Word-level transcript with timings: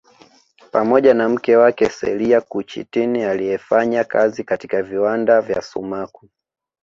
pamoja 0.71 1.13
na 1.13 1.29
mke 1.29 1.55
wake 1.55 1.85
Celia 1.89 2.41
Cuccittini 2.41 3.23
aliefanya 3.23 4.03
kazi 4.03 4.43
katika 4.43 4.83
viwanda 4.83 5.41
vya 5.41 5.61
sumaku 5.61 6.29